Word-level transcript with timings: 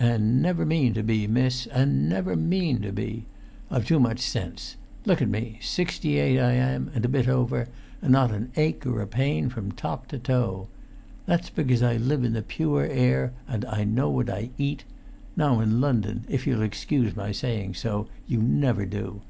"And 0.00 0.42
never 0.42 0.66
mean 0.66 0.92
to 0.94 1.04
be, 1.04 1.28
miss, 1.28 1.68
and 1.68 2.08
never 2.08 2.34
mean 2.34 2.82
to 2.82 2.90
be! 2.92 3.26
I've 3.70 3.86
too 3.86 4.00
much 4.00 4.18
sense. 4.18 4.74
Look 5.06 5.22
at 5.22 5.28
me: 5.28 5.60
sixty 5.62 6.18
eight 6.18 6.40
I 6.40 6.54
am, 6.54 6.90
and 6.96 7.04
a 7.04 7.08
bit 7.08 7.28
over, 7.28 7.68
and 8.02 8.10
not 8.10 8.32
an 8.32 8.50
ache 8.56 8.84
or 8.86 9.00
a 9.00 9.06
pain 9.06 9.48
from 9.50 9.70
top 9.70 10.08
to 10.08 10.18
toe. 10.18 10.66
That's 11.26 11.48
because 11.50 11.80
I 11.84 11.96
live 11.96 12.24
in 12.24 12.32
the 12.32 12.42
pure 12.42 12.86
air 12.86 13.34
and 13.46 13.64
know 13.94 14.10
what 14.10 14.28
I 14.28 14.50
eat; 14.58 14.82
now 15.36 15.60
in 15.60 15.80
London, 15.80 16.24
if 16.28 16.44
you'll 16.44 16.62
excuse 16.62 17.14
my 17.14 17.30
saying 17.30 17.74
so, 17.74 18.08
you 18.26 18.42
never 18.42 18.84
do. 18.84 19.22